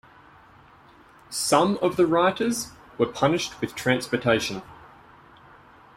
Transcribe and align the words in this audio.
Some 1.29 1.77
of 1.79 1.95
the 1.95 2.07
rioters 2.07 2.71
were 2.97 3.05
punished 3.05 3.61
with 3.61 3.75
transportation. 3.75 4.63